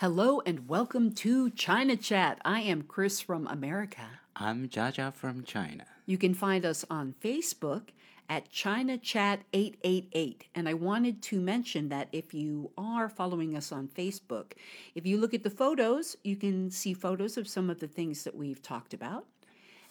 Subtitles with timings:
[0.00, 2.40] Hello and welcome to China Chat.
[2.42, 4.00] I am Chris from America.
[4.34, 5.84] I'm Jaja from China.
[6.06, 7.88] You can find us on Facebook
[8.26, 10.46] at China Chat 888.
[10.54, 14.52] And I wanted to mention that if you are following us on Facebook,
[14.94, 18.24] if you look at the photos, you can see photos of some of the things
[18.24, 19.26] that we've talked about.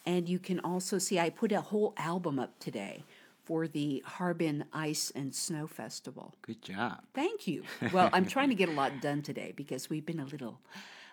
[0.04, 3.04] And you can also see, I put a whole album up today
[3.44, 6.34] for the Harbin Ice and Snow Festival.
[6.42, 7.02] Good job.
[7.14, 7.62] Thank you.
[7.92, 10.60] Well, I'm trying to get a lot done today because we've been a little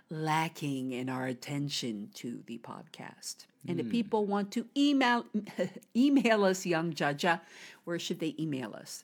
[0.10, 3.46] lacking in our attention to the podcast.
[3.68, 5.26] And if people want to email
[5.96, 7.42] email us, young Jaja,
[7.84, 9.04] where should they email us?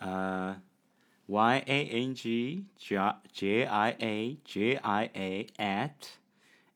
[0.00, 0.54] Uh,
[1.26, 6.10] Y A N G J I A J I A at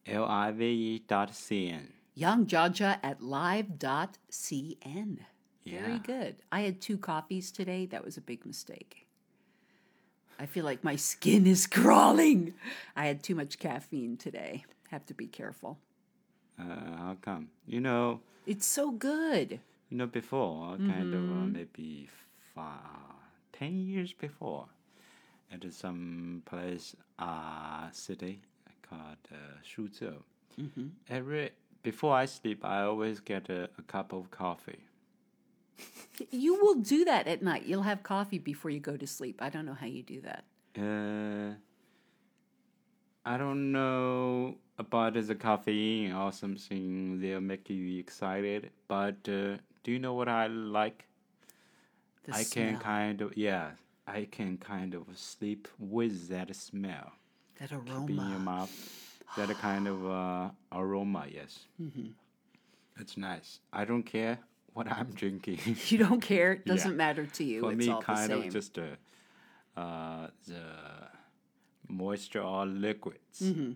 [0.06, 1.92] L I V E dot C N.
[2.20, 5.18] Youngjaja at live.cn.
[5.64, 5.98] Very Yeah.
[5.98, 6.36] good.
[6.52, 7.86] I had two coffees today.
[7.86, 9.06] That was a big mistake.
[10.38, 12.54] I feel like my skin is crawling.
[12.96, 14.64] I had too much caffeine today.
[14.90, 15.78] Have to be careful.
[16.58, 16.64] Uh,
[16.96, 17.48] how come?
[17.66, 19.60] You know, It's so good.
[19.90, 22.08] you know, before kind of uh, maybe
[23.52, 24.66] ten years before,
[25.52, 28.40] at some place, uh, city
[28.82, 30.22] called uh, Shuzhou.
[31.08, 31.50] Every
[31.82, 34.80] before I sleep, I always get a, a cup of coffee.
[36.30, 37.64] You will do that at night.
[37.64, 39.40] You'll have coffee before you go to sleep.
[39.40, 40.44] I don't know how you do that.
[40.78, 41.54] Uh,
[43.24, 49.92] I don't know about the caffeine or something they'll make you excited, but uh, do
[49.92, 51.06] you know what I like?
[52.24, 53.70] The I can kind of yeah,
[54.06, 57.12] I can kind of sleep with that smell
[57.58, 58.38] that in your aroma.
[58.38, 61.26] mouth, that kind of uh, aroma.
[61.32, 62.08] Yes, mm-hmm.
[62.98, 63.60] it's nice.
[63.72, 64.38] I don't care
[64.74, 65.58] what I'm drinking.
[65.88, 66.52] You don't care.
[66.52, 67.60] It doesn't matter to you.
[67.62, 70.62] For it's me, all the kind of just uh, uh, the
[71.88, 73.40] moisture or liquids.
[73.42, 73.72] Mm-hmm.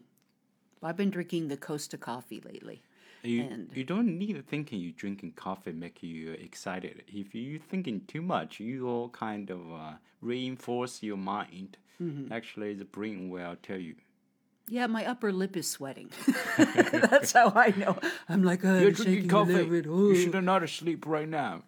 [0.82, 2.82] I've been drinking the Costa coffee lately.
[3.22, 7.04] You, And- you don't need thinking you drinking coffee make you excited.
[7.09, 11.78] If you thinking too much, you will kind of uh, reinforce your mind.
[12.03, 12.32] Mm-hmm.
[12.32, 13.94] Actually, the brain will tell you.
[14.69, 16.10] Yeah, my upper lip is sweating.
[16.56, 17.98] That's how I know.
[18.28, 19.86] I'm like, oh, I'm shaking a little bit.
[19.88, 20.41] Oh.
[20.41, 21.62] not sleep right now.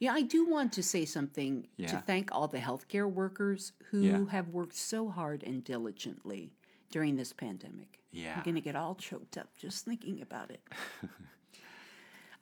[0.00, 4.24] Yeah, I do want to say something to thank all the healthcare workers who Yeah.
[4.30, 6.50] have worked so hard and diligently
[6.90, 8.00] during this pandemic.
[8.12, 8.34] Yeah.
[8.36, 10.60] I'm going to get all choked up just thinking about it.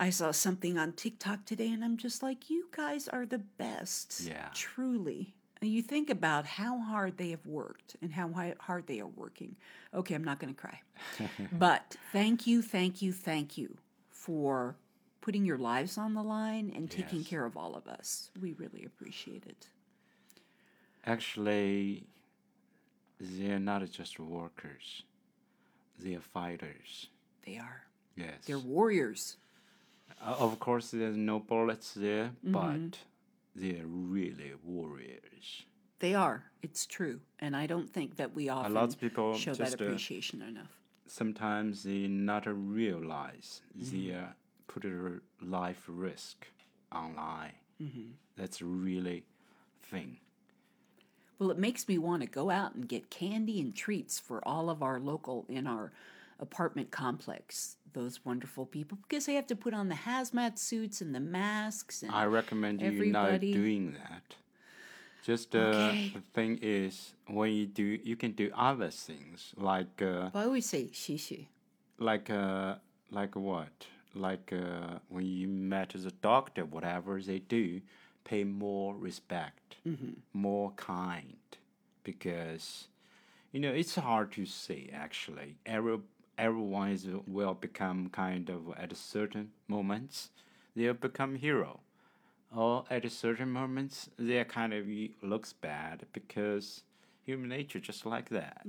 [0.01, 4.23] I saw something on TikTok today and I'm just like, you guys are the best.
[4.27, 4.49] Yeah.
[4.53, 5.35] Truly.
[5.63, 8.29] And you think about how hard they have worked and how
[8.59, 9.55] hard they are working.
[9.95, 10.81] Okay, I'm not going to cry.
[11.53, 13.77] but thank you, thank you, thank you
[14.11, 14.75] for
[15.21, 17.29] putting your lives on the line and taking Yes.
[17.29, 18.31] care of all of us.
[18.41, 19.69] We really appreciate it.
[21.07, 22.05] Actually,
[23.21, 25.05] they're not just workers.
[25.99, 27.09] They're fighters.
[27.47, 27.83] They are.
[28.17, 28.33] Yes.
[28.47, 29.37] They're warriors.
[30.21, 32.53] Uh, of course, there's no bullets there, Mm-hmm.
[32.53, 32.99] but
[33.55, 35.65] they're really warriors.
[35.99, 36.45] They are.
[36.63, 37.21] It's true.
[37.39, 40.71] And I don't think that we often lot of people show that uh, appreciation enough.
[41.07, 44.09] Sometimes they not realize Mm-hmm.
[44.09, 44.25] they uh,
[44.67, 46.47] put their life risk
[46.95, 47.53] online.
[47.83, 48.13] Mm-hmm.
[48.37, 49.25] That's a really
[49.91, 50.19] thing.
[51.39, 54.71] Well, it makes me want to go out and get candy and treats for all
[54.71, 55.93] of our local in our
[56.39, 57.77] apartment complex.
[57.93, 62.03] Those wonderful people because they have to put on the hazmat suits and the masks.
[62.03, 64.37] And I recommend you Everybody- not doing that.
[65.23, 66.11] Just uh, Okay.
[66.15, 70.67] the thing is, when you do, you can do other things like uh, I always
[70.67, 71.49] say "xi xi."
[71.99, 72.75] like uh
[73.11, 77.81] like what like uh when you met the doctor whatever they do
[78.25, 79.77] pay more respect
[80.33, 81.37] more kind
[82.03, 82.89] because
[83.53, 85.99] you know it's hard to say actually every
[86.47, 90.31] everyone is will become kind of at certain moments
[90.77, 91.81] they'll become hero
[92.55, 94.85] or at certain moments they kind of
[95.23, 96.83] looks bad because
[97.25, 98.63] human nature just like that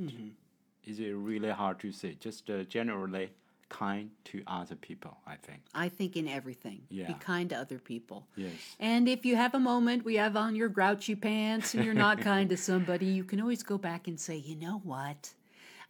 [0.86, 2.16] is it really hard to say?
[2.20, 3.30] Just uh, generally
[3.70, 5.62] kind to other people, I think.
[5.74, 7.08] I think in everything, yeah.
[7.08, 8.28] be kind to other people.
[8.36, 8.52] Yes.
[8.80, 12.20] And if you have a moment, we have on your grouchy pants and you're not
[12.20, 15.34] kind to somebody, you can always go back and say, you know what?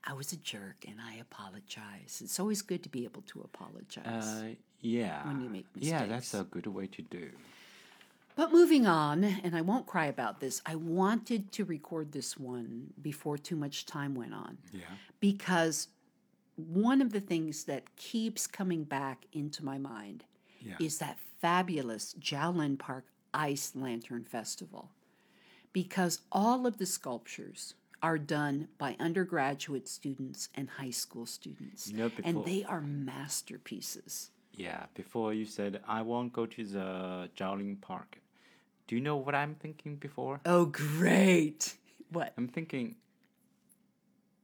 [0.05, 2.21] I was a jerk and I apologize.
[2.23, 4.05] It's always good to be able to apologize.
[4.25, 4.49] Uh,
[4.81, 5.25] yeah.
[5.27, 5.91] When you make mistakes.
[5.91, 7.29] Yeah, that's a good way to do.
[8.35, 12.87] But moving on, and I won't cry about this, I wanted to record this one
[13.01, 14.81] before too much time went on Yeah.
[15.19, 15.87] because
[16.55, 20.25] one of the things that keeps coming back into my mind
[20.59, 20.77] Yeah.
[20.79, 24.89] is that fabulous Zhaolin Park Ice Lantern Festival.
[25.71, 27.73] Because all of the sculptures
[28.03, 31.89] are done by undergraduate students and high school students.
[31.89, 34.29] You know, and they are masterpieces.
[34.51, 38.19] Yeah, before you said I won't go to the Zhaolin Park.
[38.87, 40.41] Do you know what I'm thinking before?
[40.45, 41.75] Oh, great.
[42.11, 42.33] What?
[42.37, 42.95] I'm thinking,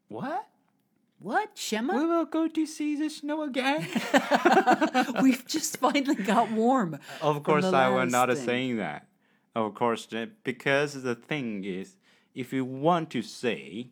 [0.08, 0.48] what?
[1.20, 1.50] What?
[1.54, 1.98] Shema?
[1.98, 3.86] We will go to see the snow again.
[5.22, 6.98] We've just finally got warm.
[7.22, 8.46] of course, I was not thing.
[8.46, 9.06] saying that.
[9.54, 10.08] Of course,
[10.44, 11.98] because the thing is,
[12.36, 13.90] if you want to say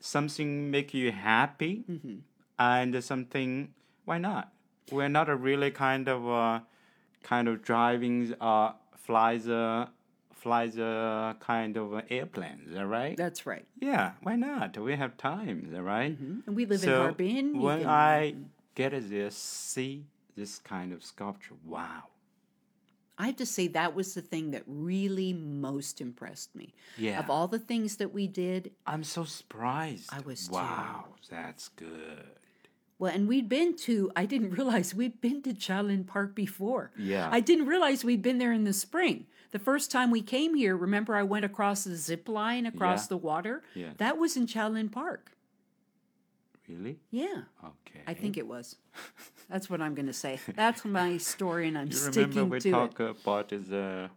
[0.00, 2.16] something make you happy Mm-hmm.
[2.58, 4.52] and something, why not?
[4.90, 6.60] We're not a really kind of uh,
[7.22, 9.86] kind of driving uh flies uh
[10.32, 13.64] flies uh kind of airplanes, right That's right.
[13.80, 14.76] Yeah, why not?
[14.76, 16.16] We have time, right?
[16.18, 17.60] And we live so in Harbin.
[17.60, 18.34] when can- I
[18.74, 20.04] get there, see
[20.36, 22.04] this kind of sculpture, wow.
[23.18, 26.74] I have to say that was the thing that really most impressed me.
[26.96, 27.18] Yeah.
[27.18, 30.08] Of all the things that we did, I'm so surprised.
[30.12, 30.54] I was too.
[30.54, 32.26] Wow, that's good.
[32.98, 36.90] well, and we'd been to, I didn't realize we'd been to Zhaolin Park before.
[36.96, 37.28] Yeah.
[37.30, 39.26] I didn't realize we'd been there in the spring.
[39.50, 43.08] The first time we came here, remember I went across the zip line across Yeah.
[43.10, 43.62] the water?
[43.74, 43.94] Yes.
[43.98, 45.32] That was in Zhaolin Park.
[46.72, 46.98] Really?
[47.10, 47.42] Yeah.
[47.64, 48.00] Okay.
[48.06, 48.76] I think it was.
[49.50, 50.38] That's what I'm going to say.
[50.56, 52.72] That's my story, and I'm You sticking remember we to it.
[52.72, 54.10] talk about the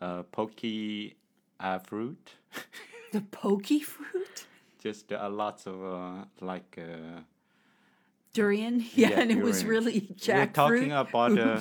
[0.00, 1.16] uh, pokey
[1.60, 2.34] uh, fruit?
[3.12, 4.46] The pokey fruit?
[4.82, 6.78] Just uh, lots of uh, like.
[6.78, 7.20] Uh,
[8.32, 8.80] Durian?
[8.94, 10.36] Yeah, Yeah, and it was really jackfruit.
[10.36, 11.60] We're talking about uh,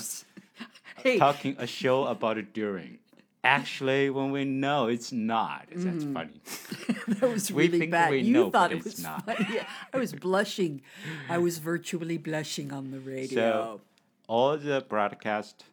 [1.04, 3.00] hey, talking a show about a durian.
[3.44, 6.40] Actually, when we know it's not, that's funny.
[7.08, 8.14] that was we really think bad.
[8.14, 9.26] you know, thought it was not.
[9.26, 9.60] funny.
[9.92, 10.82] I was blushing.
[11.28, 13.28] I was virtually blushing on the radio.
[13.36, 13.82] So
[14.28, 15.66] all the broadcast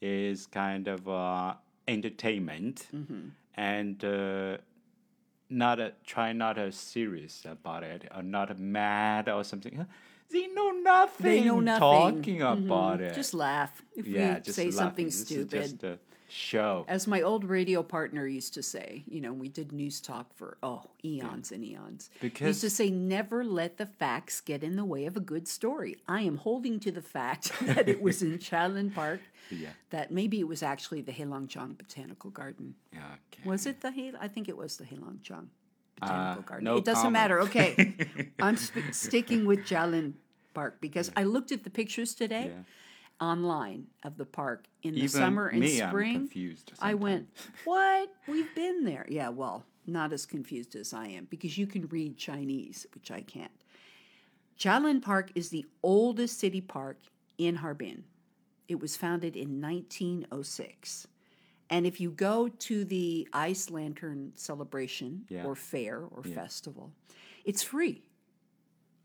[0.00, 1.54] is kind of uh,
[1.88, 3.28] entertainment Mm-hmm.
[3.54, 4.58] and uh,
[5.50, 9.84] not a, try not a serious about it or not mad or something.
[10.30, 11.24] They know nothing.
[11.26, 12.22] They know nothing.
[12.22, 12.42] Mm-hmm.
[12.66, 13.14] About it.
[13.14, 15.06] just laugh if yeah, we say something.
[15.06, 15.50] This is stupid.
[15.50, 15.98] just a
[16.28, 16.84] show.
[16.88, 20.58] As my old radio partner used to say, you know, we did news talk for
[20.62, 22.10] oh eons and eons.
[22.20, 25.48] he used to say, never let the facts get in the way of a good
[25.48, 25.96] story.
[26.06, 29.20] I am holding to the fact that it was in Zhaolin Park.
[29.50, 29.70] Yeah.
[29.88, 32.74] That maybe it was actually the Heilongjiang Botanical Garden.
[32.92, 32.98] Yeah,
[33.32, 33.48] okay.
[33.48, 34.12] Was it the Heil?
[34.20, 35.46] I think it was the Heilongjiang
[35.98, 36.68] Botanical Garden.
[36.68, 37.12] Uh, no it doesn't comment.
[37.14, 37.40] matter.
[37.40, 37.94] Okay,
[38.40, 40.12] I'm sp- sticking with Zhaolin
[40.52, 42.62] Park because I looked at the pictures today Yeah.
[43.20, 46.14] Online of the park in the Even summer and me, I'm spring.
[46.14, 47.28] confused I went,
[47.64, 48.10] what?
[48.28, 49.06] We've been there.
[49.08, 53.22] Yeah, well, not as confused as I am because you can read Chinese, which I
[53.22, 53.50] can't.
[54.58, 56.98] Zhaolin Park is the oldest city park
[57.38, 58.04] in Harbin.
[58.68, 61.06] It was founded in 1906.
[61.70, 65.44] And if you go to the Ice Lantern celebration Yeah.
[65.44, 66.92] or fair or festival,
[67.44, 68.02] it's free.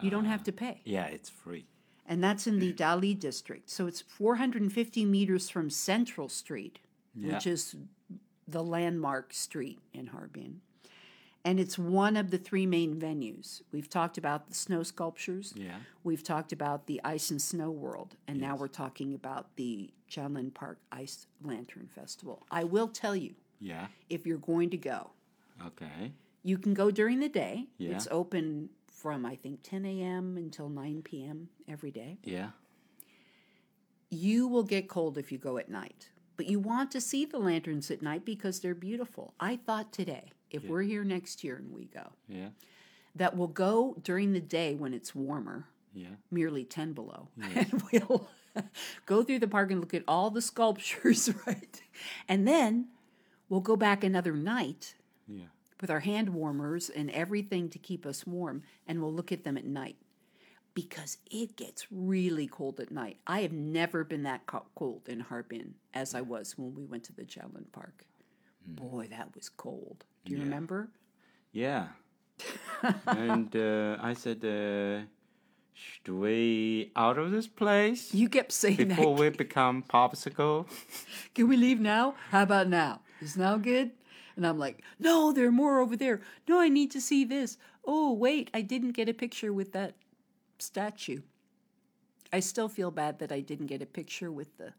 [0.01, 0.45] You don't have ah.
[0.45, 0.81] to pay.
[0.85, 1.65] Yeah, it's free.
[2.05, 3.69] And that's in the Daoli district.
[3.69, 6.79] So it's 450 meters from Central Street,
[7.15, 7.75] which is
[8.47, 10.61] the landmark street in Harbin.
[11.45, 13.61] And it's one of the three main venues.
[13.71, 15.53] We've talked about the snow sculptures.
[15.57, 15.75] Yeah.
[16.03, 18.15] We've talked about the ice and snow world.
[18.27, 22.45] And now we're talking about the Zhaolin Park Ice Lantern Festival.
[22.49, 23.87] I will tell you, Yeah.
[24.09, 25.11] if you're going to go,
[25.65, 26.13] Okay.
[26.43, 27.67] you can go during the day.
[27.77, 27.95] Yeah.
[27.95, 30.37] It's open from, I think, 10 a.m.
[30.37, 31.49] until 9 p.m.
[31.67, 32.17] every day.
[32.23, 32.49] Yeah.
[34.09, 37.39] You will get cold if you go at night, but you want to see the
[37.39, 39.33] lanterns at night because they're beautiful.
[39.39, 42.49] I thought today, if we're here next year and we go, Yeah.
[43.15, 46.09] that we'll go during the day when it's warmer, Yeah.
[46.29, 48.29] merely 10 below, and we'll
[49.07, 51.81] go through the park and look at all the sculptures, right?
[52.29, 52.89] And then
[53.49, 54.93] we'll go back another night
[55.27, 55.45] Yeah.
[55.83, 59.57] With our hand warmers and everything to keep us warm, and we'll look at them
[59.57, 59.97] at night
[60.73, 63.17] because it gets really cold at night.
[63.27, 64.43] I have never been that
[64.75, 68.05] cold in Harbin as I was when we went to the Zhaolin Park.
[68.65, 70.05] Boy, that was cold.
[70.23, 70.43] Do you Yeah.
[70.45, 70.89] remember?
[71.51, 71.87] Yeah.
[73.05, 75.05] and uh, I said, uh,
[75.73, 78.95] should we out of this place You kept saying before that.
[78.95, 80.65] Before we become popsicle?
[81.35, 82.15] Can we leave now?
[82.29, 83.01] How about now?
[83.19, 83.91] Is now good?
[84.35, 86.21] And I'm like, no, there are more over there.
[86.47, 87.57] No, I need to see this.
[87.85, 89.93] Oh, wait, I didn't get a picture with that
[90.59, 91.21] statue.
[92.31, 94.73] I still feel bad that I didn't get a picture with the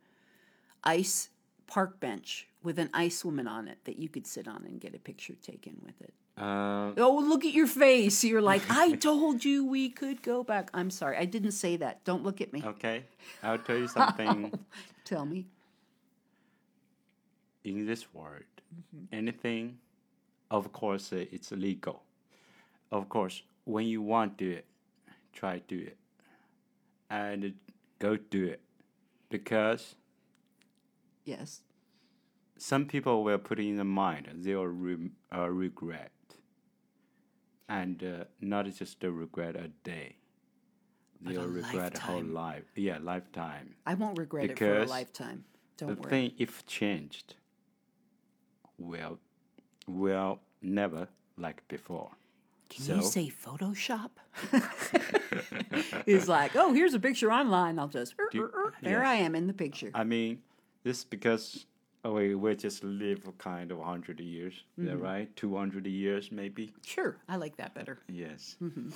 [0.83, 1.31] ice
[1.67, 4.95] park bench with an ice woman on it that you could sit on and get
[4.95, 6.13] a picture taken with it.
[6.37, 8.25] Uh, Oh, look at your face.
[8.25, 10.69] You're like, I told you we could go back.
[10.75, 11.17] I'm sorry.
[11.17, 12.03] I didn't say that.
[12.05, 12.63] Don't look at me.
[12.65, 13.05] okay,
[13.43, 14.53] I'll tell you something.
[15.05, 15.47] Tell me.
[17.65, 18.43] In this world,
[19.13, 19.79] anything,
[20.51, 22.03] of course, uh, it's legal.
[22.93, 24.67] of course, when you want to do it,
[25.33, 25.97] try do it,
[27.11, 27.55] and
[27.99, 28.61] go do it,
[29.31, 29.97] because
[31.25, 31.63] Yes.
[32.57, 36.13] some people will put in the mind they'll re- uh, regret,
[37.69, 40.17] and uh, not just a regret a day.
[41.21, 42.65] They'll regret a whole life.
[42.77, 43.75] Yeah, lifetime.
[43.87, 45.45] I won't regret it for a Because lifetime.
[45.79, 46.03] Don't worry.
[46.03, 47.35] The thing, if changed,
[48.79, 49.19] will,
[49.87, 52.11] will never like before.
[52.69, 54.11] Can so- you say Photoshop?
[56.07, 57.79] He's like, oh, here's a picture online.
[57.79, 59.07] I'll just, er, Do- er, er, there yes.
[59.09, 59.91] I am in the picture.
[59.95, 60.41] I mean,
[60.83, 61.67] this because
[62.05, 64.89] oh, we we just live kind of hundred years, Mm-hmm.
[64.89, 65.37] that right?
[65.37, 66.73] Two hundred years maybe.
[66.85, 67.99] Sure, I like that better.
[68.09, 68.57] Yes.
[68.63, 68.91] Mm-hmm.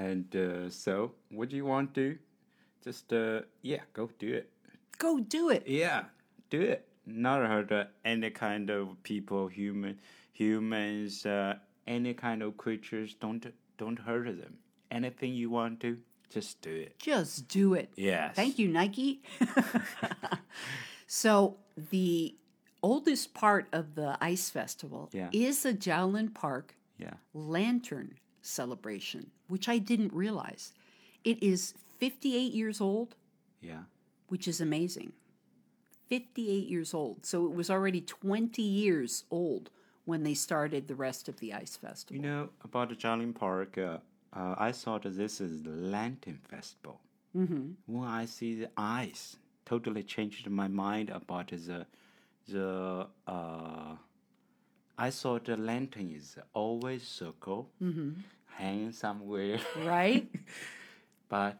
[0.00, 2.16] And uh, so, what do you want to?
[2.82, 4.48] Just uh, yeah, go do it.
[4.98, 5.64] Go do it.
[5.66, 6.04] Yeah,
[6.50, 6.86] do it.
[7.06, 9.98] Not hurt any kind of people, human,
[10.32, 11.54] humans, uh,
[11.86, 13.14] any kind of creatures.
[13.14, 13.44] Don't
[13.78, 14.58] don't hurt them.
[14.90, 15.98] Anything you want to,
[16.30, 16.98] just do it.
[16.98, 17.90] Just do it.
[17.96, 18.36] Yes.
[18.36, 19.22] Thank you, Nike.
[21.06, 21.56] so,
[21.90, 22.34] the
[22.82, 25.28] oldest part of the ice festival Yeah.
[25.32, 27.14] is the Zhaolin Park Yeah.
[27.34, 30.72] lantern celebration, which I didn't realize.
[31.24, 33.14] It is 58 years old,
[33.60, 33.84] Yeah.
[34.28, 35.12] which is amazing.
[36.12, 37.24] 58 years old.
[37.24, 39.70] So it was already 20 years old
[40.04, 42.16] when they started the rest of the ice festival.
[42.16, 43.78] You know about the Zhaolin Park.
[43.78, 43.96] Uh,
[44.34, 47.00] uh, I thought this is the Lantern Festival.
[47.34, 47.70] Mm-hmm.
[47.86, 51.86] When I see the ice, totally changed my mind about the
[52.46, 53.06] the.
[53.26, 53.94] Uh,
[54.98, 57.70] I thought the lantern is always circle,
[58.58, 60.28] hanging somewhere, right?
[61.30, 61.58] but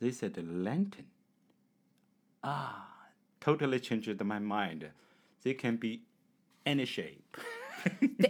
[0.00, 1.04] they said the lantern.
[2.42, 2.89] Ah,
[3.40, 4.88] totally changed my mind.
[5.42, 6.02] They can be
[6.66, 7.36] any shape.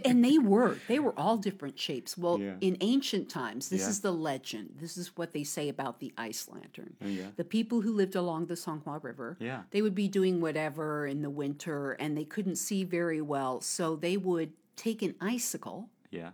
[0.05, 2.55] And they were they were all different shapes well Yeah.
[2.61, 3.89] in ancient times this Yeah.
[3.89, 7.27] is the legend this is what they say about the ice lantern oh, yeah.
[7.35, 9.63] the people who lived along the songhua river Yeah.
[9.71, 13.97] they would be doing whatever in the winter and they couldn't see very well so
[13.97, 16.29] they would take an icicle Yeah.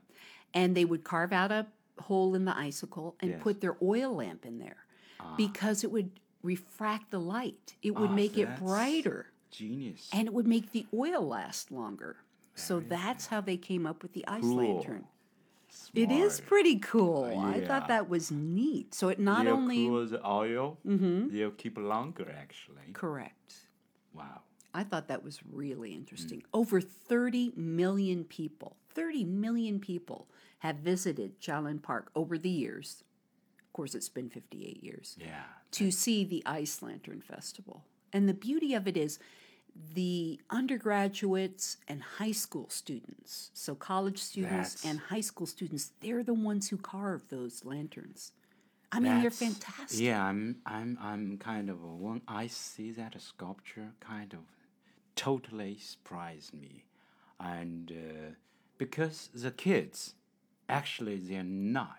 [0.54, 1.66] and they would carve out a
[2.04, 3.40] hole in the icicle and Yes.
[3.42, 4.86] put their oil lamp in there
[5.20, 5.34] ah.
[5.36, 6.12] because it would
[6.48, 10.10] refract the light it would Ah, make it brighter Genius.
[10.13, 12.18] and it would make the oil last longer.
[12.56, 14.56] So that's how they came up with the ice Cool.
[14.58, 15.06] lantern.
[15.94, 17.25] It is pretty cool.
[17.38, 17.68] I yeah.
[17.68, 18.96] thought that was neat.
[18.96, 19.94] So it not they'll only Mm-hmm.
[19.94, 22.88] cool the oil, they'll keep longer actually.
[22.94, 23.50] correct.
[24.13, 24.42] Wow.
[24.74, 26.39] I thought that was really interesting.
[26.42, 26.46] Mm.
[26.62, 30.27] Over 30 million people, 30 million people
[30.60, 33.04] have visited Zhaolin Park over the years.
[33.78, 35.16] Course, it's been 58 years.
[35.20, 35.44] Yeah.
[35.70, 37.84] to see the Ice Lantern Festival.
[38.12, 39.20] And the beauty of it is
[39.94, 46.24] the undergraduates and high school students, so college students That's- and high school students, they're
[46.24, 48.32] the ones who carve those lanterns.
[48.92, 50.00] I mean, they're fantastic.
[50.00, 54.40] Yeah, I'm I'm I'm kind of when I see that sculpture kind of
[55.16, 56.86] totally surprised me.
[57.40, 58.32] And uh,
[58.80, 60.16] because the kids
[60.68, 61.98] actually they're not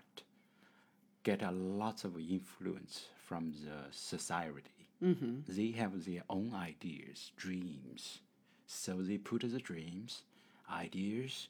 [1.28, 4.88] get a lot of influence from the society.
[5.04, 5.40] Mm-hmm.
[5.46, 8.20] They have their own ideas, dreams.
[8.66, 10.22] So they put the dreams,
[10.72, 11.48] ideas,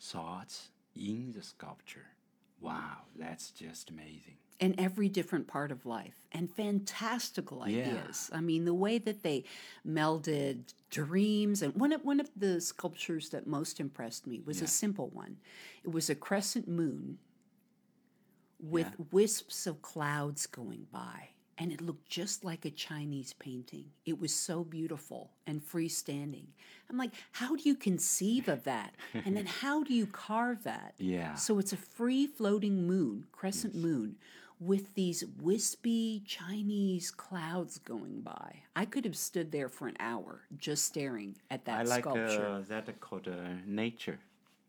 [0.00, 2.08] thoughts in the sculpture.
[2.60, 4.36] Wow, that's just amazing.
[4.58, 8.30] in every different part of life and fantastical ideas.
[8.32, 9.44] I mean, the way that they
[9.86, 14.66] melded dreams and one of one of the sculptures that most impressed me was a
[14.66, 15.38] simple one.
[15.82, 17.18] It was a crescent moon
[18.62, 21.28] with wisps of clouds going by.
[21.58, 23.84] And it looked just like a Chinese painting.
[24.06, 26.46] It was so beautiful and freestanding.
[26.88, 28.94] I'm like, how do you conceive of that?
[29.12, 30.94] and then how do you carve that?
[30.96, 31.34] Yeah.
[31.34, 34.16] So it's a free floating moon, crescent moon,
[34.58, 38.62] with these wispy Chinese clouds going by.
[38.76, 42.46] I could have stood there for an hour just staring at that I like sculpture.
[42.46, 43.32] uh, that called uh,
[43.66, 44.18] nature.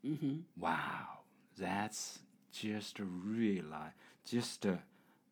[0.04, 0.40] Mm-hmm.
[0.58, 1.20] Wow,
[1.58, 2.18] that's
[2.52, 3.92] just realize,
[4.24, 4.76] just uh,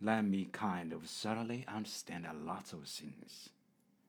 [0.00, 3.50] let me kind of suddenly understand a lot of things.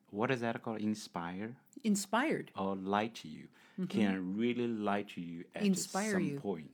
[0.09, 0.81] What is that called?
[0.81, 2.51] Inspire Inspired.
[2.57, 3.47] or light you?
[3.89, 5.65] Can really light you at Mm-hmm.
[5.73, 6.39] Inspire some you.
[6.39, 6.69] point.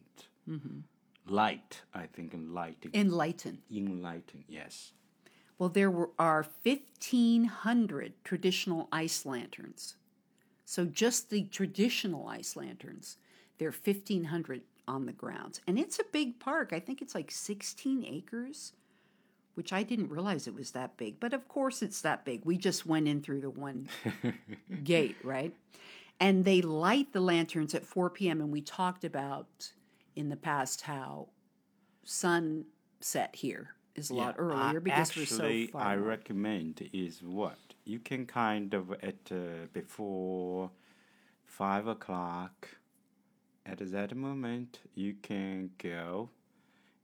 [1.30, 3.60] Light, I think, lighting, Enlighten.
[3.72, 4.44] enlighten.
[4.48, 4.92] Yes.
[5.60, 9.96] Well, there were, are 1,500 traditional ice lanterns.
[10.66, 13.18] So just the traditional ice lanterns,
[13.58, 15.62] there are 1,500 on the grounds.
[15.68, 16.72] And it's a big park.
[16.74, 18.74] I think it's like 16 acres,
[19.56, 21.20] which I didn't realize it was that big.
[21.20, 22.46] But of course, it's that big.
[22.46, 23.90] We just went in through the one
[24.84, 25.54] gate, right?
[26.20, 28.42] And they light the lanterns at 4 p.m.
[28.42, 29.72] And we talked about
[30.16, 31.28] in the past how
[32.04, 35.82] sunset here is a lot earlier I- because actually, we're so far.
[35.82, 40.72] I recommend is what you can kind of at uh, before
[41.46, 42.68] five o'clock.
[43.70, 46.30] At that moment, you can go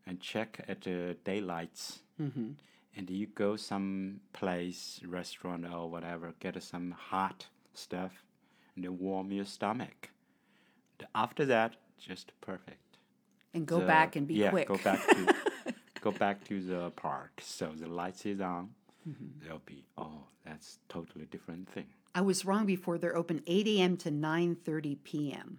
[0.08, 2.52] and check at the daylights, Mm-hmm.
[2.96, 8.24] and you go some place, restaurant or whatever, get some hot stuff,
[8.76, 10.10] and then warm your stomach.
[11.16, 12.98] After that, just perfect.
[13.54, 14.68] and go the- back and be yeah, quick.
[14.68, 15.36] go back to
[16.02, 17.42] go back to the park.
[17.42, 18.70] So the lights is on.
[19.10, 19.26] Mm-hmm.
[19.48, 21.88] They'll be oh, that's totally different thing.
[22.16, 22.98] I was wrong before.
[23.00, 23.98] They're open 8 a.m.
[23.98, 25.58] to 9:30 p.m.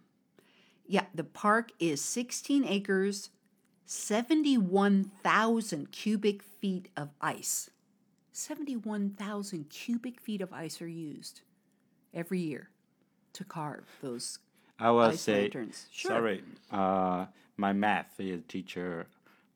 [0.87, 3.31] Yeah, the park is 16 acres,
[3.87, 7.71] 71,000 cubic feet of ice.
[8.33, 11.41] 71,000 cubic feet of ice are used
[12.13, 12.69] every year
[13.33, 14.39] to carve those.
[14.79, 15.87] I will Ice say lanterns.
[15.93, 16.11] Sure.
[16.11, 16.43] sorry.
[16.71, 17.27] Uh,
[17.57, 19.07] my math is teacher.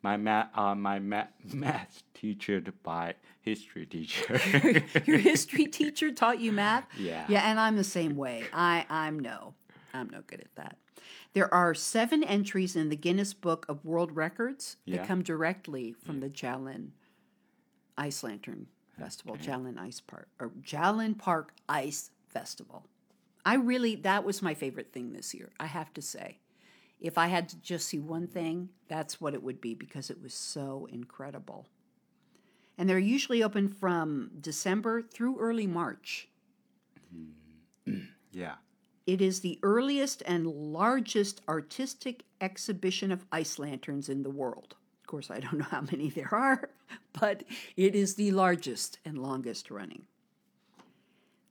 [0.02, 4.40] My math, uh, my math, math teacher by history teacher.
[5.06, 6.84] Your history teacher taught you math?
[6.98, 7.24] Yeah.
[7.28, 8.44] Yeah, and I'm the same way.
[8.52, 9.54] I, I'm no.
[9.92, 10.76] I'm no good at that.
[11.34, 16.16] There are seven entries in the Guinness Book of World Records that come directly from
[16.16, 16.20] mm.
[16.22, 16.90] the Zhaolin
[17.96, 18.66] Ice Lantern
[18.98, 22.86] Festival, Zhaolin Ice Park, or Zhaolin Park Ice Festival.
[23.44, 26.38] I really, that was my favorite thing this year, I have to say.
[27.00, 30.20] If I had to just see one thing, that's what it would be because it
[30.20, 31.68] was so incredible.
[32.76, 36.28] And they're usually open from December through early March.
[37.12, 37.98] Hmm.
[38.32, 38.54] yeah.
[39.08, 44.76] It is the earliest and largest artistic exhibition of ice lanterns in the world.
[45.00, 46.68] Of course, I don't know how many there are,
[47.18, 50.02] but it is the largest and longest running.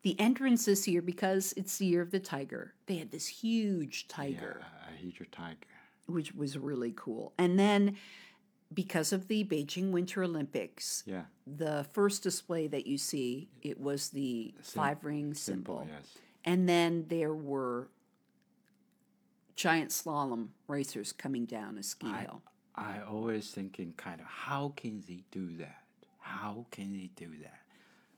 [0.03, 4.07] The entrance this year, because it's the year of the tiger, they had this huge
[4.07, 5.57] tiger, I hate your tiger.
[6.05, 7.33] which was really cool.
[7.39, 7.97] And then,
[8.71, 11.23] because of the Beijing Winter Olympics, Yeah.
[11.47, 15.79] the first display that you see, it was the five ring symbol.
[15.79, 15.87] Simple.
[15.91, 16.17] Yes.
[16.45, 17.89] And then there were
[19.55, 22.41] giant slalom racers coming down a ski hill.
[22.75, 25.83] I always thinking kind of how can they do that?
[26.19, 27.61] How can they do that?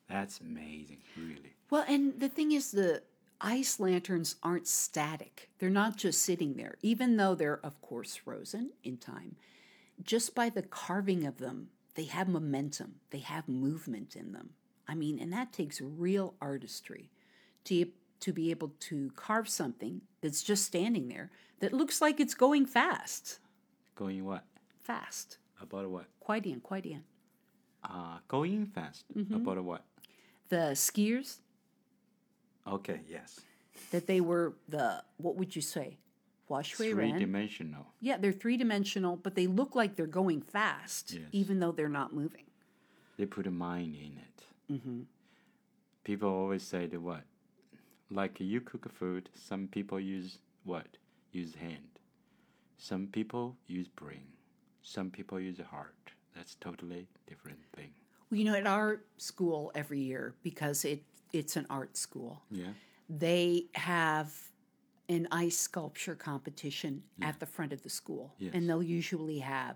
[0.09, 1.53] That's amazing, really.
[1.69, 3.03] Well, and the thing is, the
[3.39, 5.49] ice lanterns aren't static.
[5.59, 9.35] They're not just sitting there, even though they're, of course, frozen in time.
[10.03, 14.51] Just by the carving of them, they have momentum, they have movement in them.
[14.87, 17.11] I mean, and that takes real artistry
[17.65, 17.85] to,
[18.21, 22.65] to be able to carve something that's just standing there that looks like it's going
[22.65, 23.39] fast.
[23.95, 24.43] Going what?
[24.81, 25.37] Fast.
[25.61, 26.05] About what?
[26.19, 27.03] Quite in, quite in.
[27.83, 29.05] Uh, going fast.
[29.17, 29.35] Mm-hmm.
[29.35, 29.83] About what?
[30.49, 31.37] The skiers,
[32.67, 33.41] Okay, yes.
[33.91, 35.97] that they were the, what would you say?
[36.47, 37.85] Hua Shui Three dimensional.
[38.01, 41.23] Yeah, they're three dimensional, but they look like they're going fast, Yes.
[41.31, 42.45] even though they're not moving.
[43.17, 44.73] They put a mind in it.
[44.73, 45.01] Mm-hmm.
[46.03, 47.21] People always say the what?
[48.11, 50.87] Like you cook food, some people use what?
[51.31, 51.99] Use hand.
[52.77, 54.25] Some people use brain.
[54.81, 55.93] Some people use heart.
[56.35, 57.91] That's totally different thing.
[58.31, 62.73] Well, you know, at our school every year, because it it's an art school, Yeah.
[63.07, 64.33] they have
[65.09, 68.33] an ice sculpture competition at the front of the school.
[68.39, 68.51] Yes.
[68.55, 69.75] And they'll usually have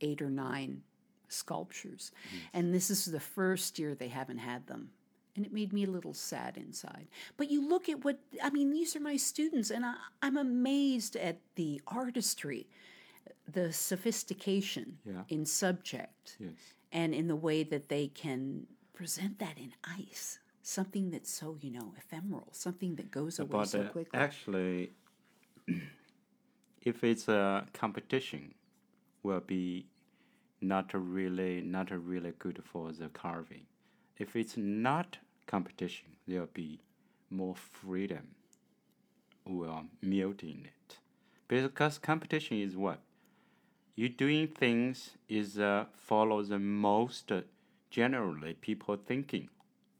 [0.00, 0.82] eight or nine
[1.28, 2.10] sculptures.
[2.52, 4.90] And this is the first year they haven't had them.
[5.38, 7.06] And it made me a little sad inside.
[7.36, 11.14] But you look at what, I mean, these are my students, and I, I'm amazed
[11.14, 12.66] at the artistry,
[13.46, 15.22] the sophistication Yeah.
[15.28, 16.54] in subject Yes.
[16.90, 20.40] and in the way that they can present that in ice.
[20.62, 24.18] Something that's so, you know, ephemeral, something that goes away But so uh, quickly.
[24.18, 24.92] actually,
[26.82, 28.54] if it's a competition,
[29.22, 29.86] will be
[30.60, 33.66] not really not really good for the carving.
[34.18, 35.18] If it's not
[35.48, 36.80] competition, there'll be
[37.30, 38.28] more freedom.
[39.44, 40.98] Will melt in it,
[41.48, 43.00] because competition is what
[43.98, 47.32] you doing things is uh, follow the most
[47.90, 49.48] generally people thinking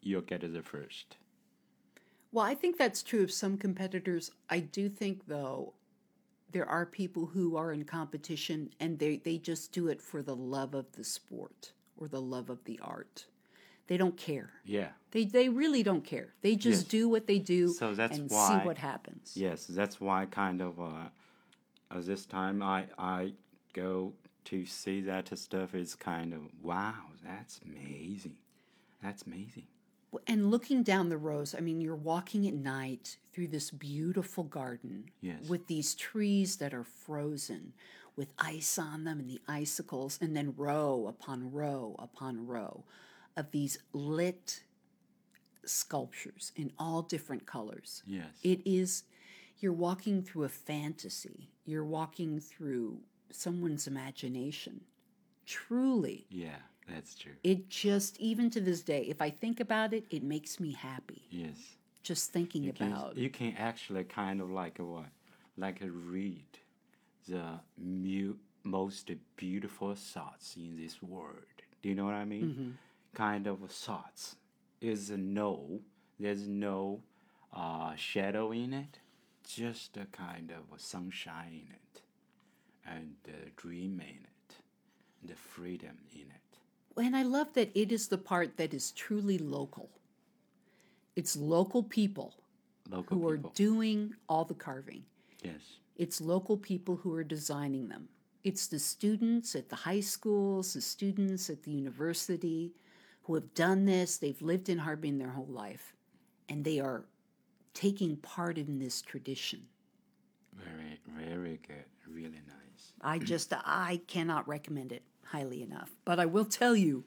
[0.01, 1.17] you'll get the first.
[2.31, 4.31] Well, I think that's true of some competitors.
[4.49, 5.73] I do think, though,
[6.53, 10.37] there are people who are in competition and they, they just do it for the
[10.37, 13.27] love of the sport or the love of the art.
[13.88, 14.51] They don't care.
[14.64, 14.88] Yeah.
[15.11, 16.35] They, they really don't care.
[16.42, 16.88] They just Yes.
[16.90, 19.33] do what they do So that's and why- see what happens.
[19.35, 21.09] Yes, that's why kind of uh,
[21.96, 23.33] this time I I
[23.72, 24.12] go
[24.44, 28.37] to see that stuff is kind of wow, that's amazing,
[29.03, 29.66] that's amazing.
[30.27, 35.11] And looking down the rows, I mean, you're walking at night through this beautiful garden
[35.20, 35.48] Yes.
[35.48, 37.72] with these trees that are frozen
[38.16, 42.85] with ice on them and the icicles, and then row upon row upon row
[43.38, 44.62] of these lit
[45.64, 48.03] sculptures in all different colors.
[48.07, 48.27] Yes.
[48.42, 49.05] It is,
[49.59, 52.98] you're walking through a fantasy, you're walking through
[53.31, 54.81] someone's imagination.
[55.46, 56.27] Truly.
[56.31, 57.33] yeah, that's true.
[57.42, 61.22] It just, even to this day, if I think about it, it makes me happy.
[61.31, 61.57] Yes.
[62.03, 63.16] Just thinking You can, about.
[63.16, 65.07] you can actually kind of like a what?
[65.57, 66.44] Like a read
[67.29, 71.44] the mu- most beautiful thoughts in this world.
[71.83, 72.44] Do you know what I mean?
[72.44, 72.70] Mm-hmm.
[73.14, 74.37] Kind of thoughts.
[74.81, 75.81] Is no,
[76.21, 77.01] there's no
[77.53, 79.01] uh, shadow in it,
[79.44, 82.03] just a kind of sunshine in it,
[82.87, 84.55] and the dream in it,
[85.29, 87.03] the freedom in it.
[87.05, 89.90] And I love that it is the part that is truly local.
[91.16, 92.35] It's local people
[92.88, 93.51] Local who people.
[93.51, 95.03] are doing all the carving.
[95.42, 95.61] yes.
[95.97, 98.09] It's local people who are designing them.
[98.44, 102.71] It's the students at the high schools, the students at the university
[103.29, 104.17] who have done this.
[104.17, 105.95] They've lived in Harbin their whole life,
[106.49, 107.05] and they are
[107.75, 109.67] taking part in this tradition.
[110.55, 111.85] Very, very good.
[112.09, 112.93] Really nice.
[113.03, 115.91] I just, I cannot recommend it highly enough.
[116.07, 117.05] But I will tell you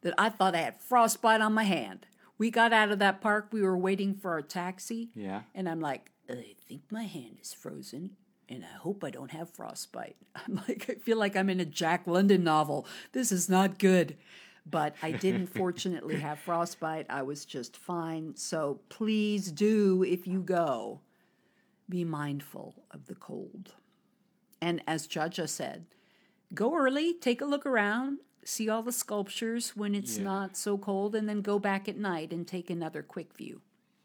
[0.00, 2.06] that I thought I had frostbite on my hand.
[2.38, 5.10] We got out of that park, we were waiting for our taxi.
[5.14, 5.42] Yeah.
[5.54, 8.16] And I'm like, I think my hand is frozen
[8.48, 10.16] and I hope I don't have frostbite.
[10.34, 12.86] I'm like, I feel like I'm in a Jack London novel.
[13.12, 14.16] This is not good.
[14.64, 17.06] But I didn't fortunately have frostbite.
[17.08, 18.36] I was just fine.
[18.36, 21.00] So please do, if you go,
[21.88, 23.74] be mindful of the cold.
[24.60, 25.86] And as Jaja said,
[26.54, 30.24] go early, take a look around, see all the sculptures when it's Yeah.
[30.24, 33.60] not so cold, and then go back at night and take another quick view.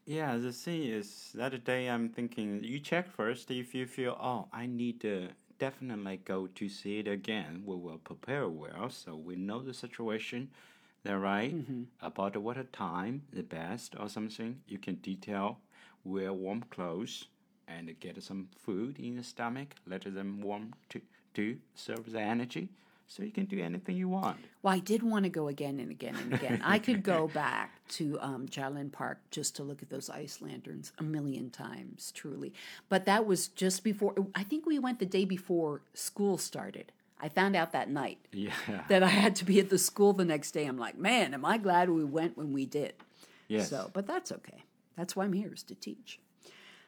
[0.06, 4.48] Yeah, the thing is, that day I'm thinking, you check first if you feel, oh,
[4.54, 7.64] I need to definitely go to see it again.
[7.66, 10.50] We will prepare well, so we know the situation,
[11.04, 11.56] that right?
[11.56, 11.84] Mm-hmm.
[12.02, 14.62] About what time, the best or something.
[14.68, 15.60] You can detail,
[16.04, 17.26] wear warm clothes,
[17.68, 19.76] and get some food in the stomach.
[19.86, 21.02] Let them warm to,
[21.36, 22.70] to serve the energy,
[23.08, 24.38] so you can do anything you want.
[24.62, 26.62] Well, I did want to go again and again and again.
[26.64, 30.92] I could go back to um, Zhaolin Park just to look at those ice lanterns
[31.00, 32.54] a million times, truly.
[32.90, 36.92] But that was just before, I think we went the day before school started.
[37.20, 38.52] I found out that night Yeah.
[38.90, 40.66] that I had to be at the school the next day.
[40.66, 42.94] I'm like, man, am I glad we went when we did.
[43.48, 43.70] Yes.
[43.70, 44.64] So, but that's okay.
[44.98, 46.20] That's why I'm here is to teach.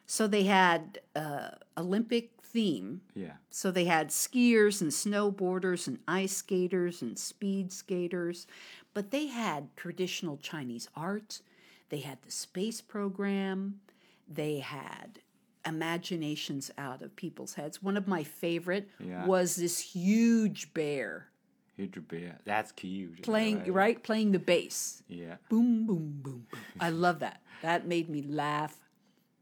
[0.05, 3.33] So they had uh, Olympic theme Yeah.
[3.49, 8.47] so they had skiers and snowboarders and ice skaters and speed skaters,
[8.93, 11.41] but they had traditional Chinese art.
[11.89, 13.81] They had the space program.
[14.27, 15.19] They had
[15.65, 17.81] imaginations out of people's heads.
[17.83, 19.25] One of my favorite Yeah.
[19.25, 21.27] was this huge bear
[21.75, 22.39] Huge bear.
[22.43, 23.21] That's cute.
[23.21, 25.01] playing right playing the bass.
[25.07, 25.37] Yeah.
[25.49, 26.59] Boom boom boom boom.
[26.79, 27.41] I love that.
[27.61, 28.88] That made me laugh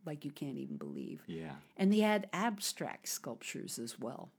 [0.07, 1.21] like you can't even believe.
[1.27, 1.51] Yeah.
[1.75, 4.29] And they had abstract sculptures as well.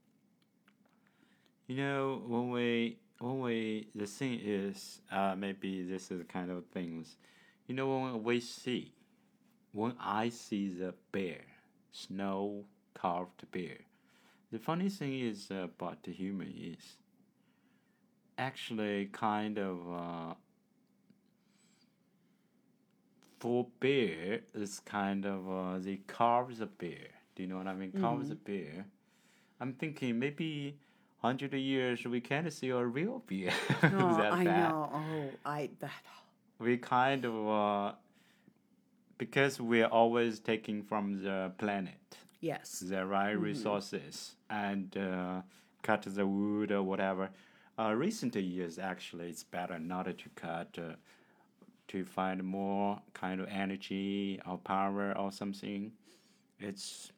[1.67, 6.65] You know, when we when we the thing is, uh, maybe this is kind of
[6.65, 7.15] things.
[7.67, 8.91] You know, when we see,
[9.71, 11.41] when I see the bear,
[11.91, 13.77] snow carved bear,
[14.51, 16.97] the funny thing is uh, about the human is
[18.39, 20.33] actually kind of uh,
[23.39, 27.07] for bear is kind of uh, they carve the bear.
[27.35, 27.91] Do you know what I mean?
[27.99, 28.85] Carve the bear.
[29.61, 30.77] I'm thinking maybe
[31.21, 33.51] hundred years we can't see a real bear.
[33.83, 34.69] Oh, that I bad.
[34.69, 34.89] know.
[34.93, 36.03] Oh, I that.
[36.59, 37.93] We kind of uh,
[39.17, 41.95] because we're always taking from the planet
[42.41, 42.79] Yes.
[42.79, 45.41] the right resources and uh,
[45.83, 47.29] cut the wood or whatever.
[47.77, 50.93] Uh, recent years, actually, it's better not to cut uh,
[51.89, 55.91] to find more kind of energy or power or something.
[56.59, 57.11] It's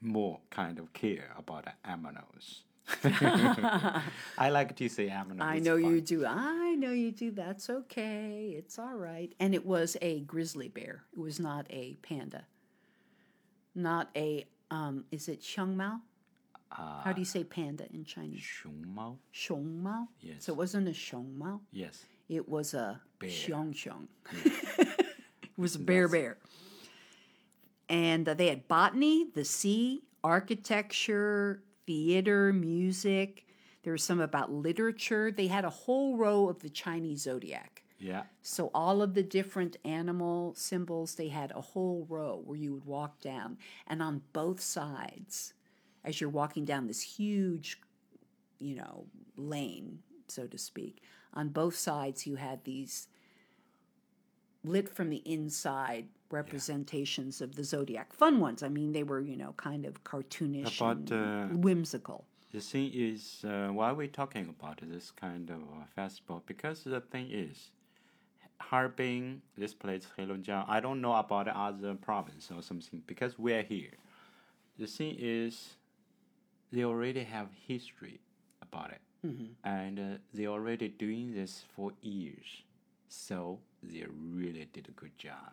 [0.00, 2.62] more kind of care about the aminos.
[4.38, 5.40] I like to say aminos.
[5.40, 6.24] I know you do.
[6.24, 7.32] I know you do.
[7.32, 8.54] That's okay.
[8.56, 9.34] It's all right.
[9.40, 11.02] And it was a grizzly bear.
[11.12, 12.44] It was not a panda.
[13.74, 16.00] Not a um is it xiangmao?
[16.70, 18.42] How do you say panda in Chinese?
[18.42, 20.08] 熊猫 Xiongmao?
[20.20, 20.44] Yes.
[20.44, 21.60] So it wasn't a xiongmao.
[21.72, 22.04] Yes.
[22.28, 23.30] It was a Bear.
[23.30, 24.06] xiong xiong.
[24.44, 25.06] it
[25.56, 26.38] was a bear bear.
[27.88, 33.46] And uh, they had botany, the sea, architecture, theater, music.
[33.84, 35.30] There was some about literature.
[35.30, 37.84] They had a whole row of the Chinese zodiac.
[37.98, 38.24] Yeah.
[38.42, 42.84] So all of the different animal symbols, they had a whole row where you would
[42.84, 45.54] walk down, and on both sides,
[46.04, 47.80] as you're walking down this huge,
[48.58, 51.02] you know, lane, so to speak,
[51.36, 53.08] on both sides you had these
[54.64, 58.12] lit from the inside representations of the zodiac.
[58.12, 58.62] Fun ones.
[58.62, 62.24] I mean, they were you know kind of cartoonish About, and uh, whimsical.
[62.52, 66.42] The thing is, uh, why are we're talking about this kind of uh, festival?
[66.46, 67.70] Because the thing is,
[68.60, 73.62] Harbin, this place, Heilongjiang, I don't know about the other province or something because we're
[73.62, 73.92] here.
[74.78, 75.76] The thing is,
[76.72, 78.20] they already have history
[78.62, 79.00] about it,
[79.64, 82.62] and uh, they already doing this for years,
[83.08, 85.52] so they really did a good job.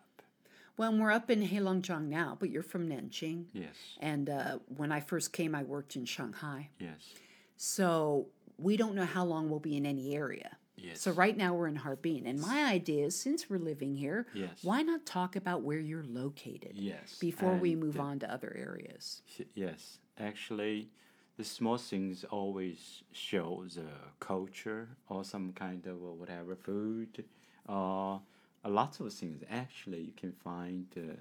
[0.78, 3.46] Well, we're up in Heilongjiang now, but you're from Nanjing.
[3.54, 6.70] Yes, And uh, when I first came, I worked in Shanghai.
[6.80, 7.14] yes,
[7.58, 10.58] So we don't know how long we'll be in any area.
[10.76, 11.00] yes.
[11.02, 12.26] So right now we're in Harbin.
[12.26, 14.64] And my idea is since we're living here, Yes.
[14.64, 18.56] why not talk about where you're located Yes, before we move uh, on to other
[18.58, 19.22] areas?
[19.54, 20.90] Yes, actually,
[21.38, 23.88] the small things always show the
[24.20, 27.24] culture or some kind of uh, whatever food,
[27.68, 28.22] or
[28.64, 29.44] a lot of things.
[29.50, 31.16] Actually, you can find uh,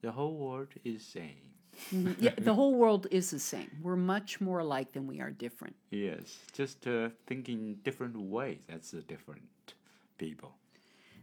[0.00, 1.52] the whole world is same.
[1.92, 2.16] Mhm.
[2.20, 3.70] yeah, the whole world is the same.
[3.82, 5.76] We're much more alike than we are different.
[5.90, 8.58] Yes, just uh, thinking different ways.
[8.66, 9.74] That's the different
[10.16, 10.54] people.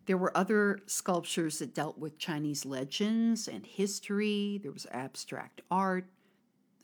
[0.06, 4.60] There were other sculptures that dealt with Chinese legends and history.
[4.62, 6.06] There was abstract art,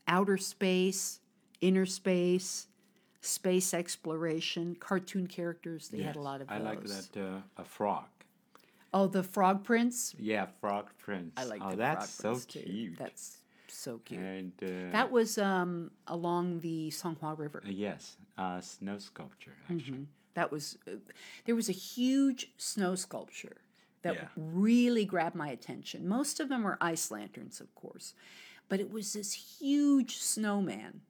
[0.10, 1.20] outer space,
[1.62, 2.68] inner space,
[3.22, 5.88] space exploration, cartoon characters.
[5.90, 6.66] They had a lot of I those.
[6.66, 8.06] like that uh, a frog.
[8.94, 10.16] Oh, the frog prince.
[10.18, 11.34] Yeah, frog prince.
[11.38, 12.60] I like oh, that's so too.
[12.60, 12.98] cute.
[12.98, 14.20] That's so cute.
[14.20, 17.62] and uh, That was um, along the Songhua River.
[17.66, 20.08] uh, yes, uh, snow sculpture actually.
[20.34, 20.92] That was uh,
[21.46, 23.58] there was a huge snow sculpture
[24.02, 24.28] that Yeah.
[24.36, 26.08] really grabbed my attention.
[26.08, 28.14] Most of them were ice lanterns, of course,
[28.70, 31.02] but it was this huge snowman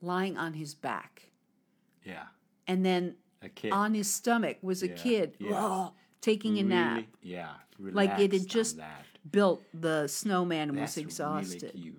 [0.00, 1.30] lying on his back,
[2.04, 2.26] Yeah,
[2.66, 3.72] and then a kid.
[3.72, 5.50] on his stomach was a Yeah, kid yeah.
[5.54, 6.94] oh, taking a nap.
[6.96, 8.78] Really- Yeah, Like it had just.
[9.30, 11.72] Built the snowman and That's was exhausted.
[11.74, 11.96] Really.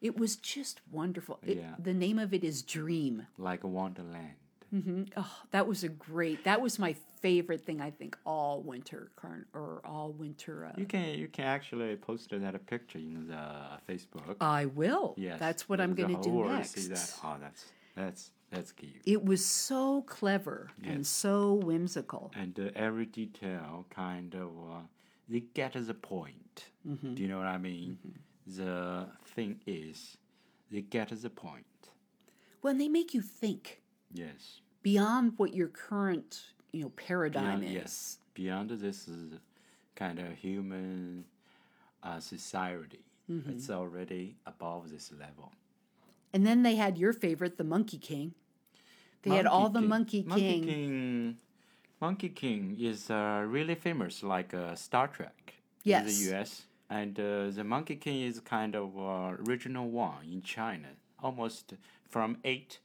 [0.00, 1.40] It was just wonderful.
[1.44, 1.74] It, Yeah.
[1.76, 3.26] The name of it is Dream.
[3.36, 4.36] Like a Wonderland.
[5.16, 6.44] Oh, that was a great.
[6.44, 7.80] That was my favorite thing.
[7.80, 10.66] I think all winter carn or all winter.
[10.66, 13.44] Uh, You can you can actually post that a picture in the
[13.88, 14.36] Facebook.
[14.40, 15.14] I will.
[15.16, 16.72] yes, that's what I'm going to do next.
[16.72, 17.14] See that?
[17.24, 17.64] Oh, that's
[17.96, 18.92] that's that's cute.
[19.04, 22.30] It was so clever and so whimsical.
[22.36, 24.80] And uh, every detail kind of uh,
[25.28, 26.64] they get to the point.
[26.86, 27.14] Mm-hmm.
[27.14, 27.98] Do you know what I mean?
[28.46, 30.16] The thing is,
[30.70, 31.64] they get the point.
[32.60, 33.80] When they make you think
[34.12, 34.60] Yes.
[34.82, 36.40] beyond what your current,
[36.72, 37.72] you know, paradigm Beyond, is.
[37.72, 38.18] yes.
[38.34, 39.32] Beyond this is
[39.96, 41.24] kind of human
[42.02, 43.04] uh, society.
[43.30, 43.50] Mm-hmm.
[43.50, 45.52] It's already above this level.
[46.32, 48.34] And then they had your favorite, the Monkey King.
[49.22, 50.28] They had all the Monkey King.
[50.28, 51.36] Monkey King.
[52.00, 56.62] Monkey King is uh, really famous, like uh, Star Trek in the U.S.
[56.88, 60.88] And uh, the Monkey King is kind of uh, original one in China,
[61.20, 61.74] almost
[62.08, 62.78] from eight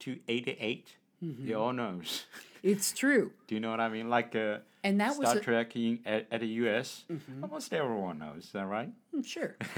[0.00, 0.96] to eighty-eight.
[1.24, 1.48] Mm-hmm.
[1.48, 2.24] You all knows.
[2.62, 3.32] It's true.
[3.46, 4.08] Do you know what I mean?
[4.10, 7.04] Like uh, And that was Star Trek in, at, at the U.S.
[7.42, 8.44] Almost everyone knows.
[8.46, 8.90] Is that right?
[9.14, 9.56] Mm, Sure.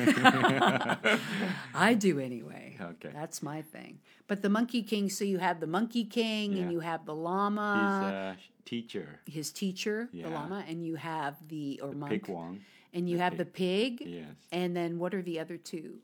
[1.74, 2.76] I do anyway.
[2.80, 3.10] Okay.
[3.12, 4.00] That's my thing.
[4.26, 6.62] But the Monkey King, so you have the Monkey King Yeah.
[6.62, 9.20] and you have the llama, a teacher.
[9.26, 10.28] his teacher, the Yeah.
[10.28, 12.60] llama, and you have the or monk, Pig one.
[12.92, 14.26] and you have the pig, Yes.
[14.52, 16.00] and then what are the other two?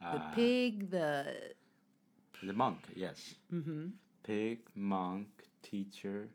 [0.00, 0.32] The Ah.
[0.34, 1.52] pig, the
[2.42, 3.34] The monk, yes.
[3.52, 3.88] Mm-hmm.
[4.22, 5.28] Pig, monk,
[5.62, 6.28] teacher,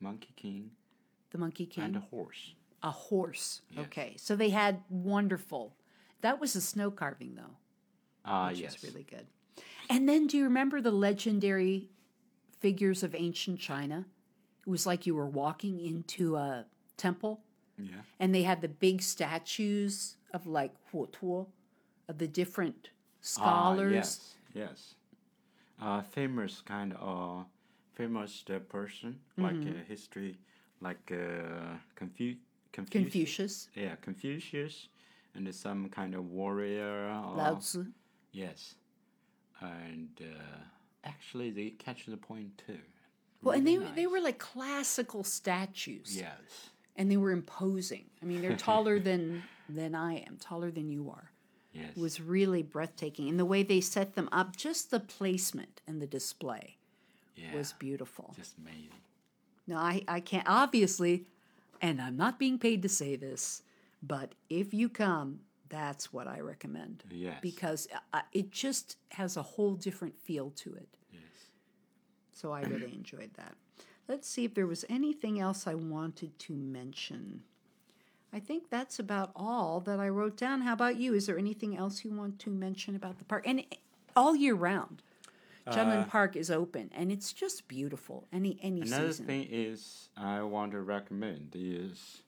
[0.00, 0.70] monkey king,
[1.30, 2.54] the Monkey King, and a horse.
[2.82, 3.62] a horse.
[3.78, 5.74] Okay, so they had wonderful.
[6.20, 7.56] That was a snow carving though,
[8.24, 8.76] Ah, which yes.
[8.76, 9.26] is really good.
[9.90, 11.88] And then, do you remember the legendary
[12.60, 14.06] figures of ancient China?
[14.66, 16.66] It was like you were walking into a
[16.96, 17.40] temple.
[17.78, 17.88] Yeah.
[18.18, 21.46] and they had the big statues of like Hua Tuo,
[22.08, 22.88] of the different
[23.20, 23.92] scholars.
[23.92, 24.94] Ah, yes, yes.
[25.80, 27.44] Uh, famous kind of
[27.92, 29.80] famous uh, person, like Mm-hmm.
[29.80, 30.38] uh, history,
[30.80, 32.36] like uh, Confu-
[32.72, 33.12] Confucius.
[33.12, 34.88] Confucius, Yeah, Confucius,
[35.34, 37.10] and some kind of warrior.
[37.10, 37.86] Or, Lao Tzu.
[38.32, 38.74] Yes,
[39.60, 40.58] and uh,
[41.04, 42.78] actually they catch the point too.
[43.42, 46.70] Well, and they Really they were like classical statues, Yes.
[46.96, 48.06] and they were imposing.
[48.22, 51.30] I mean, they're taller than than I am, taller than you are.
[51.76, 51.96] Yes.
[51.96, 56.06] Was really breathtaking, and the way they set them up, just the placement and the
[56.06, 56.76] display
[57.36, 57.54] yeah.
[57.54, 58.32] was beautiful.
[58.36, 58.90] just amazing.
[59.66, 60.46] No, I, I can't.
[60.48, 61.26] Obviously,
[61.82, 63.62] and I'm not being paid to say this,
[64.02, 67.02] but if you come, that's what I recommend.
[67.10, 67.38] Yes.
[67.42, 70.88] Because uh, it just has a whole different feel to it.
[71.12, 71.22] Yes.
[72.32, 73.54] So I really enjoyed that.
[74.08, 77.42] Let's see if there was anything else I wanted to mention.
[78.32, 80.62] I think that's about all that I wrote down.
[80.62, 81.14] How about you?
[81.14, 83.44] Is there anything else you want to mention about the park?
[83.46, 83.64] And
[84.14, 85.02] all year round,
[85.68, 88.26] Zhaolin Park is open, and it's just beautiful.
[88.32, 89.26] Any any Another season.
[89.26, 92.22] thing is I want to recommend is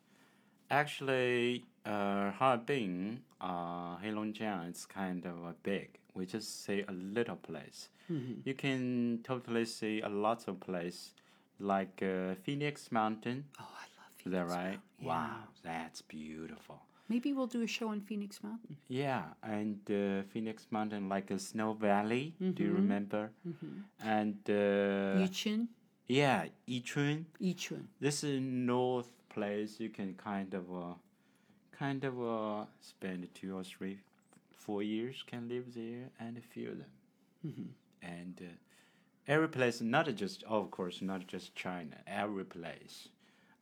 [0.70, 5.98] actually uh, Harbin, uh, Heilongjiang, it's kind of a big.
[6.14, 7.88] We just say a little place.
[8.10, 8.40] Mm-hmm.
[8.44, 11.12] You can totally see a lot of place
[11.60, 13.44] like uh, Phoenix Mountain.
[13.60, 13.64] oh,
[14.24, 14.78] Love Is that right?
[15.00, 15.06] Yeah.
[15.08, 16.80] Wow, that's beautiful.
[17.08, 18.76] Maybe we'll do a show on Phoenix Mountain.
[18.88, 22.34] Yeah, and uh, Phoenix Mountain, like a Snow Valley.
[22.38, 22.62] Do Mm-hmm.
[22.64, 23.30] you remember?
[24.04, 25.68] And uh, Yichun,
[26.06, 27.24] yeah, Yichun.
[27.40, 27.84] Yichun.
[28.00, 29.80] This is north place.
[29.80, 30.94] You can kind of, uh,
[31.72, 33.98] kind of uh, spend two or three,
[34.54, 37.72] four years can live there and feel them.
[38.02, 38.52] And uh,
[39.26, 41.96] every place, not just of course, not just China.
[42.06, 43.08] Every place,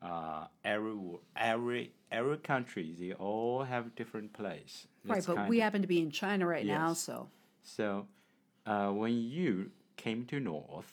[0.07, 0.97] uh, every
[1.37, 4.87] every every country, they all have different place.
[5.05, 7.29] Right, but we of- happen to be in China right now, so
[7.63, 8.07] so,
[8.65, 10.93] uh, when you came to North,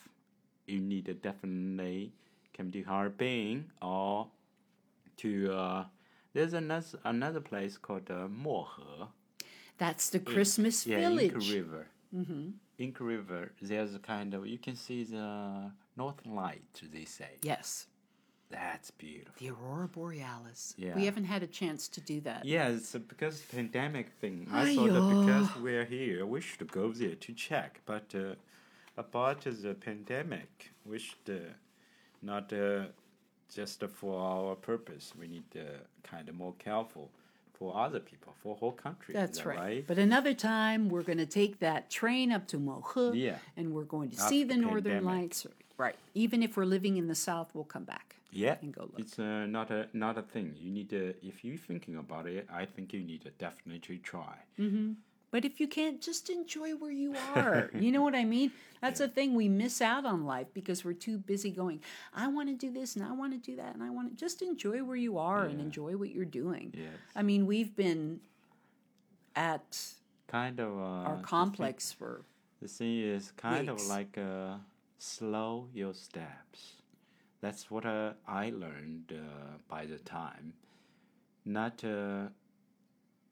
[0.66, 2.12] you need to definitely
[2.58, 4.28] come to Harbin or
[5.18, 5.54] to.
[5.54, 5.86] Uh,
[6.34, 9.08] there's another another place called uh, Mohe.
[9.78, 11.34] that's the Christmas Yeah, Village.
[11.34, 11.88] Inca River.
[12.16, 12.48] Mm-hmm.
[12.80, 13.52] Inca River.
[13.62, 16.82] There's a kind of you can see the North Light.
[16.92, 17.86] They say Yes,
[18.54, 19.34] that's beautiful.
[19.40, 20.62] the Aurora Borealis.
[20.78, 20.96] Yeah.
[20.96, 22.42] We haven't had a chance to do that.
[22.46, 24.48] Yeah, it's uh, because pandemic thing.
[24.52, 27.72] I thought that because we're here, we should go there to check.
[27.86, 28.36] But uh,
[28.98, 30.52] about the pandemic,
[30.86, 31.54] we should uh,
[32.22, 32.86] not uh,
[33.54, 35.14] just for our purpose.
[35.20, 35.66] We need to
[36.04, 37.06] kind of more careful
[37.54, 39.14] for other people, for whole country.
[39.14, 39.60] That's that right.
[39.60, 39.88] right?
[39.88, 43.38] But another time, we're going to take that train up to Mohe, Yeah.
[43.56, 45.06] and we're going to After see the the Northern.
[45.06, 45.46] Lights.
[45.86, 45.96] Right.
[46.24, 48.08] Even if we're living in the South, we'll come back.
[48.44, 49.00] yeah, and go look.
[49.04, 50.48] it's uh, not a not a thing.
[50.64, 52.44] You need to if you're thinking about it.
[52.62, 54.36] I think you need to definitely try.
[54.60, 54.88] Mm-hmm.
[55.34, 57.70] But if you can't, just enjoy where you are.
[57.86, 58.50] you know what I mean?
[58.84, 59.30] That's the thing.
[59.44, 61.80] We miss out on life because we're too busy going,
[62.14, 64.16] I want to do this and I want to do that and I want to
[64.26, 66.66] just enjoy where you are and enjoy what you're doing.
[66.76, 66.94] Yes.
[67.20, 68.20] I mean, we've been
[69.36, 69.70] at
[70.28, 72.22] Kind of uh, our the thing- complex for
[72.62, 73.84] The thing is kind Weeks.
[73.84, 74.56] of like uh,
[75.04, 76.74] slow your steps.
[77.42, 80.54] That's what uh, I learned uh, by the time.
[81.46, 82.28] Not uh,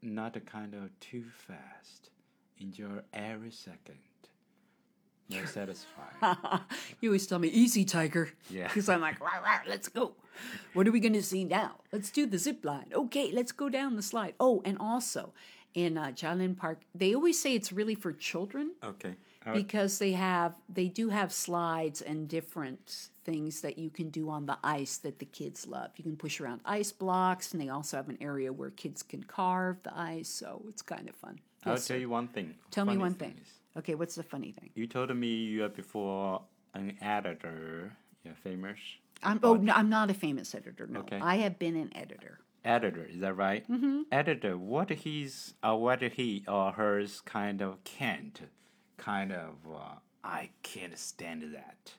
[0.01, 2.10] not a kind of too fast.
[2.60, 3.99] Enjoy every second.
[5.29, 6.15] More satisfied.
[6.99, 8.29] you always tell me, easy, tiger.
[8.49, 8.67] Yeah.
[8.67, 10.15] Because I'm like, rah, rah, let's go.
[10.73, 11.75] What are we going to see now?
[11.93, 12.91] Let's do the zip line.
[12.93, 14.34] Okay, let's go down the slide.
[14.39, 15.34] Oh, and also
[15.73, 16.12] in uh,
[16.57, 19.15] Park, they always say it's really for children okay.
[19.54, 24.45] Because they have they do have slides and different things that you can do on
[24.45, 25.91] the ice that the kids love.
[25.95, 29.23] You can push around ice blocks, and they also have an area where kids can
[29.23, 30.30] carve the ice.
[30.30, 31.39] So it's kind of fun.
[31.65, 32.56] I'll tell you one thing.
[32.71, 33.36] Tell me one thing.
[33.41, 34.69] is, Okay, what's the funny thing?
[34.75, 36.41] You told me you are before
[36.73, 37.95] an editor.
[38.25, 38.77] Yeah, famous.
[39.23, 40.88] I'm oh no, I'm not a famous editor.
[40.88, 41.19] No, Okay.
[41.19, 42.39] I have been an editor.
[42.63, 44.01] editor is that right mm-hmm.
[44.12, 48.41] editor what he's or what he or hers kind of can't
[48.97, 51.93] kind of uh, i can't stand that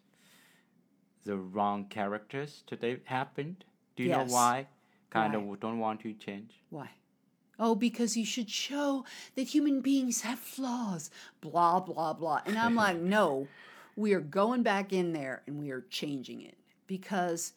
[1.24, 3.64] the wrong characters today happened
[3.96, 4.28] do you Yes.
[4.28, 4.66] know why
[5.10, 5.40] kind Why?
[5.52, 6.90] of don't want to change Why?
[7.58, 9.04] Oh, because you should show
[9.36, 11.10] that human beings have flaws.
[11.42, 12.40] Blah blah blah.
[12.46, 13.46] And I'm like, no,
[13.94, 17.52] we are going back in there and we are changing it because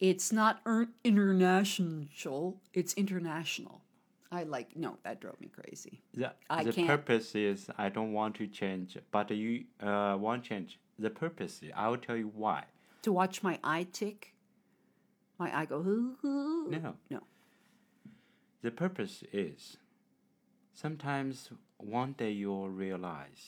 [0.00, 2.56] it's not er- international.
[2.72, 3.82] It's international.
[4.38, 5.94] I like no, that drove me crazy.
[6.20, 9.52] the, I the can't- purpose is i don't want to change but you
[9.90, 10.70] uh, want change
[11.06, 12.60] the purpose is, i will tell you why
[13.06, 14.20] To watch my eye tick,
[15.42, 15.78] my eye go.
[15.88, 17.20] "Hoo, hoo." no No.
[18.66, 19.60] The purpose is
[20.82, 21.36] sometimes
[22.00, 23.44] one day you'll realize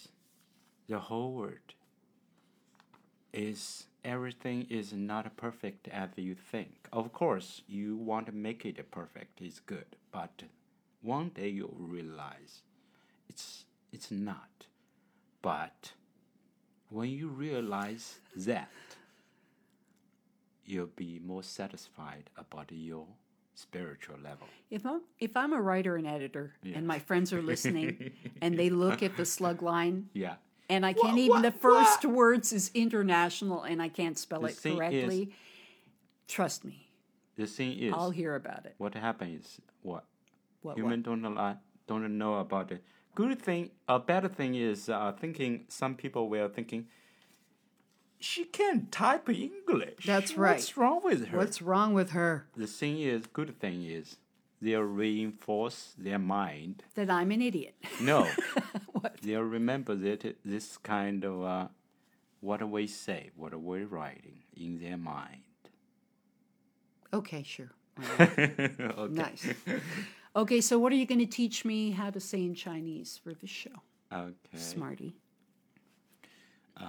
[0.92, 1.70] the whole world
[3.32, 6.88] is everything is not perfect as you think.
[6.92, 10.42] Of course, you want to make it perfect, it's good, but
[11.02, 12.62] one day you'll realize
[13.28, 14.66] it's it's not.
[15.42, 15.92] But
[16.90, 18.70] when you realize that,
[20.64, 23.06] you'll be more satisfied about your
[23.54, 24.46] spiritual level.
[24.70, 26.78] If I'm if I'm a writer and editor Yeah.
[26.78, 30.36] and my friends are listening and they look at the slug line Yeah.
[30.68, 34.54] and I can't even the first words is international and I can't spell The it
[34.56, 35.32] thing is- correctly.
[36.28, 36.90] Trust me,
[37.36, 38.74] the thing is, I'll hear about it.
[38.76, 40.04] what happened is what
[40.62, 40.76] What?
[40.76, 41.56] human don't know,
[41.86, 42.82] don't know about it.
[43.14, 45.64] Good thing, a better thing is uh, thinking.
[45.68, 46.86] Some people were thinking.
[48.20, 50.04] She can't type English.
[50.04, 50.54] That's right.
[50.54, 51.38] What's wrong with her?
[51.38, 52.46] What's wrong with her?
[52.56, 54.16] the thing is, good thing is,
[54.60, 56.82] they'll reinforce their mind.
[56.94, 57.76] That I'm an idiot.
[58.00, 58.28] No,
[58.92, 59.16] what?
[59.22, 61.68] they'll remember that this kind of uh,
[62.40, 65.42] what we say, what we're writing in their mind.
[67.12, 67.70] Okay, sure.
[68.20, 69.08] okay.
[69.10, 69.48] Nice.
[70.38, 73.34] Okay, so what are you going to teach me how to say in Chinese for
[73.34, 73.82] this show,
[74.12, 74.36] Okay.
[74.54, 75.16] Smarty?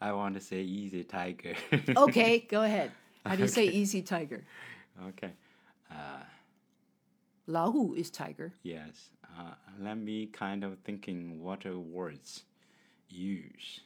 [0.00, 1.54] I want to say easy tiger.
[1.96, 2.90] Okay, go ahead.
[3.26, 4.44] How do you say easy tiger?
[5.08, 5.32] okay.
[7.46, 8.54] Lao Hu is tiger.
[8.62, 9.10] Yes.
[9.38, 12.44] Uh, let me kind of thinking what words
[13.10, 13.80] use.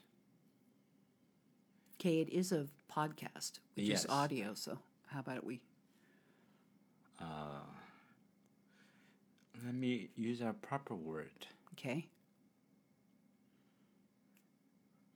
[1.99, 4.05] Okay, it is a podcast, which Yes.
[4.05, 4.55] is audio.
[4.55, 5.61] So how about we?
[9.64, 11.48] Let me use a proper word.
[11.74, 12.08] Okay.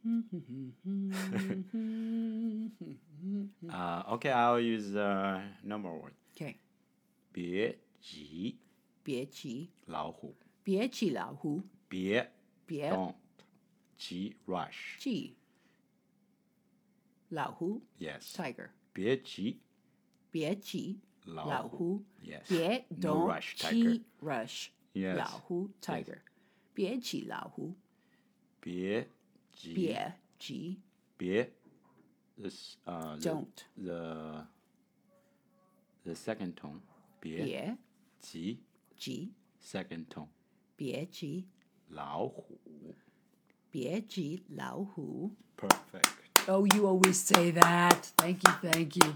[3.70, 6.14] Uh, okay, I'll use uh, normal word.
[6.36, 6.56] Okay.
[7.32, 8.58] 别急
[9.04, 12.32] 别急，老虎，别急老虎，别
[12.66, 13.14] 别 don't
[13.98, 14.98] 急 rush.
[14.98, 15.36] 急
[17.30, 18.34] 老虎 Yes.
[18.34, 19.60] tiger，别急
[20.32, 22.42] 别急 老老虎， Yes.
[22.48, 23.70] 别 No don't rush, tiger.
[23.72, 25.16] 急 rush Yes.
[25.16, 26.20] 老虎 tiger，
[26.74, 27.76] 别急老虎，
[28.60, 29.08] 别
[29.54, 30.80] 急别急
[31.18, 31.52] 别
[32.38, 34.48] this uh the, don't the
[36.04, 36.80] the second tone
[37.20, 37.78] 别别
[38.20, 38.60] 急
[38.98, 40.28] 急 second tone
[40.76, 41.46] 别急
[41.90, 42.96] 老虎
[43.70, 45.36] 别急老虎。
[45.58, 46.16] perfect
[46.48, 48.12] Oh, you always say that.
[48.16, 49.14] Thank you, thank you.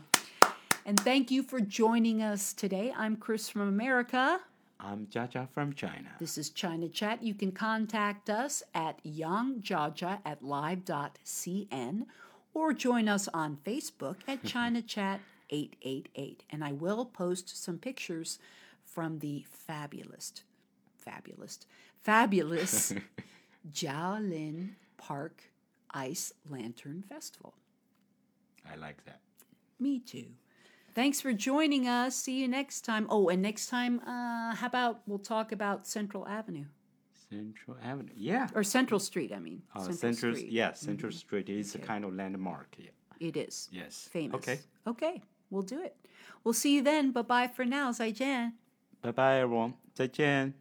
[0.89, 2.95] And thank you for joining us today.
[2.97, 4.41] I'm Chris from America.
[4.81, 7.23] I'm Jaja from China This is China Chat.
[7.23, 12.07] You can contact us at yangjaja at live.cn
[12.55, 15.21] or join us on Facebook at China Chat
[15.51, 16.45] 888.
[16.49, 18.39] And I will post some pictures
[18.83, 20.33] from the fabulous,
[20.97, 21.59] fabulous,
[22.03, 22.95] fabulous
[23.75, 25.43] Zhaolin Park
[25.91, 27.53] Ice Lantern Festival.
[28.67, 29.21] I like that
[29.79, 30.29] Me too.
[30.95, 32.17] Thanks for joining us.
[32.17, 33.07] See you next time.
[33.09, 36.65] Oh, and next time, uh, how about we'll talk about Central Avenue?
[37.31, 38.49] Central Avenue, yeah.
[38.55, 39.63] Or Central Street, I mean.
[39.75, 40.53] Uh, Central, Central Street.
[40.53, 41.19] Yeah, Central mm-hmm.
[41.19, 41.85] Street is okay.
[41.85, 42.75] a kind of landmark.
[42.79, 42.91] Yeah.
[43.21, 43.69] It is.
[43.71, 44.09] Yes.
[44.11, 44.37] Famous.
[44.37, 44.59] Okay.
[44.87, 45.97] Okay, we'll do it.
[46.45, 47.13] We'll see you then.
[47.13, 47.93] Bye bye for now.
[47.93, 48.53] Zai Jian.
[49.03, 49.75] Bye bye, everyone.
[49.97, 50.55] Zai Jian.